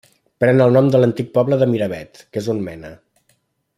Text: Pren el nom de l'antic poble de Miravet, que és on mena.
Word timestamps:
Pren 0.43 0.61
el 0.65 0.73
nom 0.77 0.87
de 0.95 1.01
l'antic 1.03 1.29
poble 1.37 1.59
de 1.63 1.67
Miravet, 1.73 2.23
que 2.31 2.43
és 2.45 2.49
on 2.55 2.65
mena. 2.71 2.95